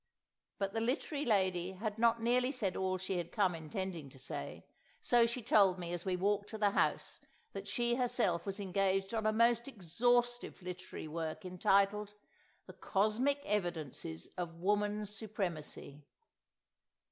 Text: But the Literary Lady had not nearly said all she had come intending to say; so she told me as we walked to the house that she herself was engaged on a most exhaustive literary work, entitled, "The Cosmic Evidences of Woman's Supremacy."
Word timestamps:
But 0.57 0.73
the 0.73 0.81
Literary 0.81 1.25
Lady 1.25 1.73
had 1.73 1.99
not 1.99 2.23
nearly 2.23 2.51
said 2.51 2.75
all 2.75 2.97
she 2.97 3.17
had 3.19 3.31
come 3.31 3.53
intending 3.53 4.09
to 4.09 4.17
say; 4.17 4.65
so 4.99 5.27
she 5.27 5.43
told 5.43 5.77
me 5.77 5.93
as 5.93 6.05
we 6.05 6.15
walked 6.15 6.49
to 6.49 6.57
the 6.57 6.71
house 6.71 7.21
that 7.53 7.67
she 7.67 7.93
herself 7.93 8.43
was 8.47 8.59
engaged 8.59 9.13
on 9.13 9.27
a 9.27 9.31
most 9.31 9.67
exhaustive 9.67 10.59
literary 10.63 11.07
work, 11.07 11.45
entitled, 11.45 12.15
"The 12.65 12.73
Cosmic 12.73 13.45
Evidences 13.45 14.25
of 14.39 14.55
Woman's 14.55 15.11
Supremacy." 15.15 16.03